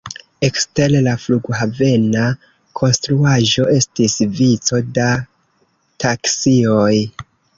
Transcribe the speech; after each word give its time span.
Ekster 0.47 0.93
la 1.07 1.11
flughavena 1.25 2.23
konstruaĵo 2.79 3.67
estis 3.75 4.17
vico 4.39 4.81
da 4.97 5.07
taksioj. 6.05 6.93